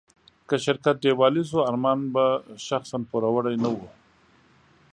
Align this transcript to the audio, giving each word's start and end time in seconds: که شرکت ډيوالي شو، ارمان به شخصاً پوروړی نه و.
که 0.47 0.55
شرکت 0.65 0.95
ډيوالي 1.03 1.43
شو، 1.49 1.59
ارمان 1.69 1.99
به 2.13 2.25
شخصاً 2.67 2.97
پوروړی 3.09 3.55
نه 3.63 3.69
و. 3.75 3.77